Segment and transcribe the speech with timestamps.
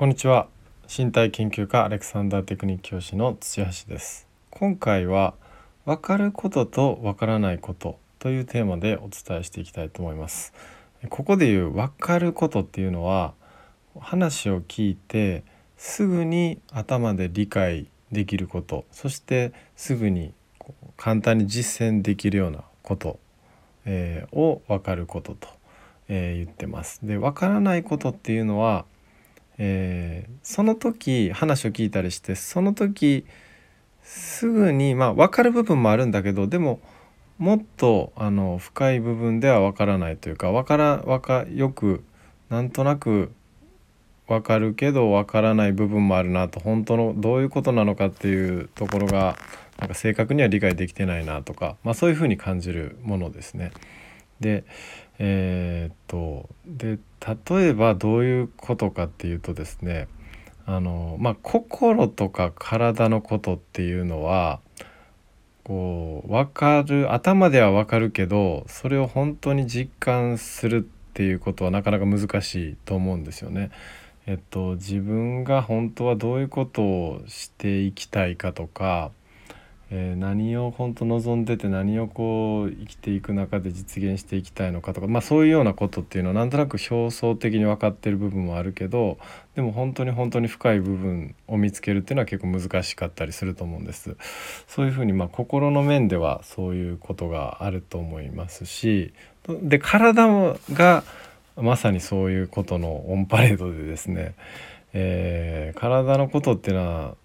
[0.00, 0.48] こんにちは。
[0.88, 4.26] 身体研究家アレクサンダーテクニック教師の土橋です。
[4.48, 5.34] 今回は
[5.84, 10.54] 分かることと分からないことというテーマでお伝えしていきたいと思います。
[11.10, 13.34] ここでいう分かることっていうのは
[13.98, 15.44] 話を聞いて
[15.76, 20.32] すぐに頭で理解できることそしてすぐに
[20.96, 23.18] 簡単に実践できるようなこと、
[23.84, 25.48] えー、を分かることと、
[26.08, 27.00] えー、言ってます。
[27.02, 28.86] で分からないことっていうのは
[29.62, 33.26] えー、その時話を聞いたりしてその時
[34.02, 36.80] すぐにまあ分かる部分もあるんだけどでも
[37.36, 42.02] もっとあの深い部分では分からないというか分から分かよく
[42.48, 43.32] なんとなく
[44.28, 49.36] 分かるけど分からない部分もあるなと本当のどういうことなのかっていうところが
[49.76, 53.72] なんか正確には理解できてないなとか、まあ、そういうふうに感じるものですね。
[54.40, 54.64] で
[55.18, 56.98] えー、っとで
[57.54, 60.08] 例えばどういうことかっていうとですね
[60.66, 64.60] あのまあ心とか体のことっていうのは
[65.64, 70.80] こう分かる頭では分かるけどそれを本当に実感するっ
[71.12, 73.70] ていうことはなかなか難しいと思うんですよね。
[74.26, 79.10] えっと、自分が本当はどういうことをしていきたいかとか
[79.92, 89.18] えー、何を本当望んでて何をこう生きていく中で実現していきたいのかとか、まあ、そういうようなことっていうのはなんとなく表層的に分かってる部分もあるけど
[89.56, 94.16] でも本当に本当に深い部分を見つけるっていうのは結構難しかったりすると思うんです。
[94.68, 99.12] そういうふうにまあ心の面ではそういうことがあると思いますし
[99.48, 100.28] で体
[100.72, 101.02] が
[101.56, 104.34] まさにそういうことのオンパレードでですね
[104.92, 107.16] えー、体のことっていうのは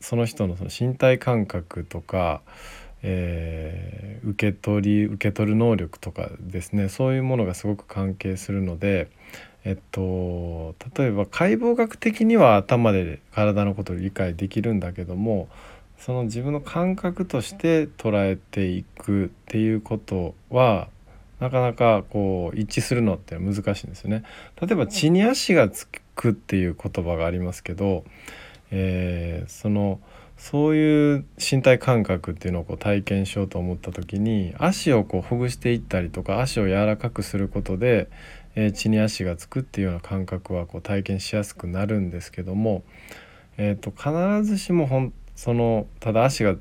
[0.00, 2.42] その人のその身体感覚とか、
[3.02, 9.08] えー、受け取り受け取る能力とかですねそういうものがすごく関係するので、
[9.64, 15.48] えっと、例えば解剖学的には頭で体のことを理解できるんだけども
[15.98, 20.88] その自分の感覚として捉えていくっていうことは
[21.40, 24.22] なかなかこう一致するのって難しいんですよね。
[24.60, 28.04] 例えば血に足がつくっていう言葉がありますけど、
[28.70, 30.00] えー、その
[30.36, 38.08] そういう身体感覚っていうのをこう体験しようと思った時に足をこうほぐしていったりとか足を柔らかくすることで、
[38.56, 42.82] えー、血に足がつくっていうような感覚はこう体験しやすくなるんですけども、
[43.56, 46.56] えー、と必ずしもほんそのただ足が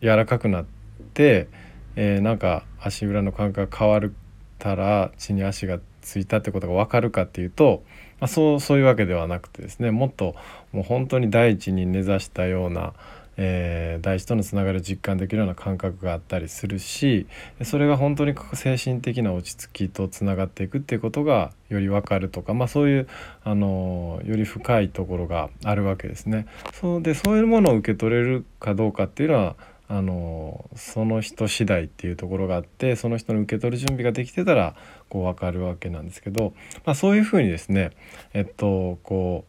[0.00, 0.66] 柔らかくなっ
[1.14, 1.48] て、
[1.96, 4.10] えー、なんか足裏の感覚が変わっ
[4.58, 7.82] たら血に足がついたってことが分かるかっていうと、
[8.20, 10.34] まあ、そうそういうわけではなくてですねもっと
[10.72, 12.94] もう本当に大地に根ざしたような、
[13.36, 17.26] えー、大地とのつながりを実感できるような感覚があったりするし
[17.62, 23.08] それが本当に精神的な落ち着きとつながっていくっていうことがより分かるとか、まあ、そういう、
[23.44, 26.46] あのより深いところがあるわけですね。
[26.72, 29.56] そうでそういうものを受け取れるかどうかっていうのは
[29.90, 34.74] あのその人次第っていうところがあってその人の受け取る準備ができてたら
[35.08, 36.52] こう分かるわけなんですけど、
[36.84, 37.92] まあ、そういうふうにですね
[38.34, 39.46] えっとこ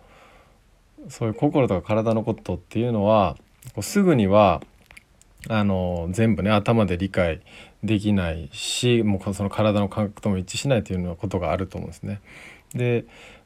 [1.05, 3.35] うそういう心とか体のことっていうのは
[3.73, 4.61] こうすぐには
[5.47, 7.41] あの全部ね頭で理解
[7.83, 12.21] できないしもうその体の感覚とも一致しないというようなことがあると思うんですね。
[12.73, 13.05] で、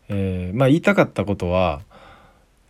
[0.10, 1.82] えー、まあ言いたかったことは、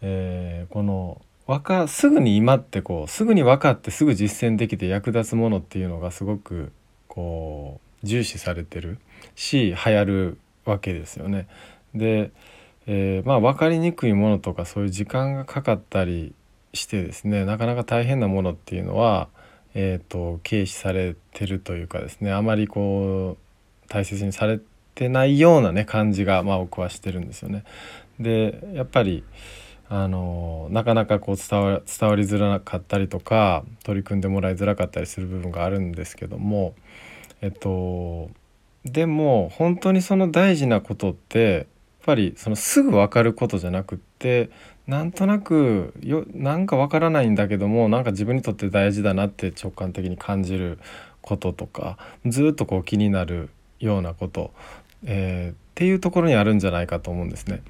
[0.02, 6.72] えー、このわかすぐに今ってこうすぐに分かってすぐ実践できて役立つものっていうのがすごく
[7.08, 8.98] こう重視されてる
[9.36, 11.48] し流行るわけですよね。
[11.94, 12.32] で、
[12.88, 16.34] えー、まあ分かりにくいものとかそういう時間がかかったり
[16.74, 19.28] してですねなかなか大変なものっていうのは、
[19.76, 24.60] えーと、軽視されてるというかですねあまりこう大切にされ
[24.96, 27.64] てないようなね感じが、まあ、僕はしてるんですよね。
[28.20, 29.24] でやっぱり
[29.96, 36.74] あのなかなかこう伝わ伝わりづらかったりとか取り組んでもらいづらかったりする部分があるんですけども
[37.42, 38.32] えっと
[38.86, 41.66] でも本当にその大事なことってやっ
[42.08, 44.50] ぱりそのすぐ分かることじゃなくって
[44.88, 50.80] なんとなくよなんか分からないんだけどもなんか自分にとって大事だなって直感的に感じる
[51.22, 54.54] こととかずっとこう気になるようなこと、
[55.06, 57.62] えー、っていうところにあるんじゃないかと思うんですね。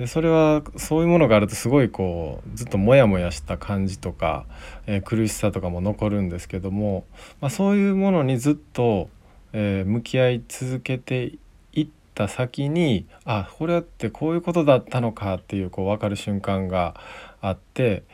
[0.00, 4.46] でそれはそういうものがあるとすごいこうずっとモヤモヤした感じとか、
[4.86, 7.04] えー、苦しさとかも残るんですけども、
[7.42, 9.10] まあ、そういうものにずっと、
[9.52, 11.34] えー、向き合い続けて
[11.74, 16.98] いった先にあこれってこういうことだったのかっていうこう分かる瞬間が
[17.42, 18.04] あって、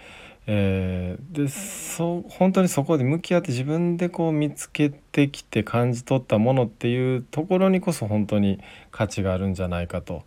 [0.49, 8.59] えー、でそ本当にそこで向き合って自分でこう見つけてきて感じ取ったものっていうところにこそ本当に
[8.91, 10.25] 価値があるんじゃないかと。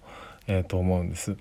[0.49, 1.37] え、と思うんです。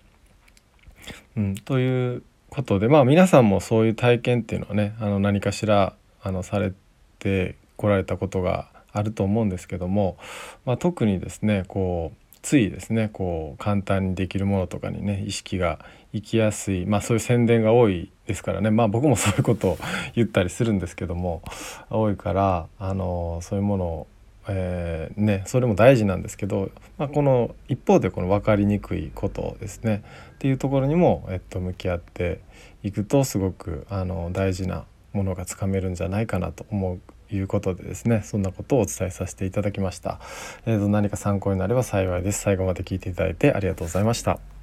[1.36, 6.72] うん、ということでまあ皆さんもそういう体験っていうのはねあの何かしらあのされ
[7.18, 10.16] てこられたことがあると思うんですけども、
[10.64, 15.78] まあ、特にですねこうついですねこう簡単にできるものとかにね意識が
[16.12, 19.78] いきやすい、まあ、そういう宣伝が多いですからねまあ僕もそういうことを
[20.14, 21.42] 言ったりするんですけども
[21.90, 24.06] 多いからあのそういうものを、
[24.48, 30.02] えー、ねそれも大事なんですけど、まあ、この一方でこの分かりにくいことですね。
[30.34, 32.40] っていうところにも、えっと、向き合って
[32.82, 37.00] いくとすごくあの大事なものがつかめるんじゃないかなと思う
[37.30, 38.22] いうことでですね。
[38.24, 40.18] そんなことをお伝えさせていただきました、
[40.64, 42.40] えー、と何か参考になれば幸いです。
[42.40, 44.57] 最後まで聞いていただいてありがとうございました。